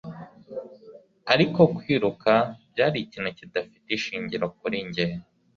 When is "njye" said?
4.87-5.05